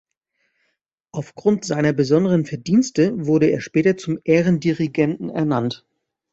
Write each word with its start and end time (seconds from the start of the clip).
Aufgrund 1.11 1.63
seiner 1.63 1.93
besonderen 1.93 2.47
Verdienste 2.47 3.13
wurde 3.27 3.51
er 3.51 3.61
später 3.61 3.97
zum 3.97 4.17
Ehrendirigenten 4.23 5.29
ernannt. 5.29 5.85